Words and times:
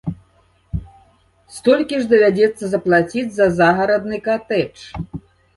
Столькі 1.57 1.99
ж 2.01 2.09
давядзецца 2.13 2.65
заплаціць 2.71 3.29
за 3.39 3.47
загарадны 3.59 4.17
катэдж. 4.31 4.77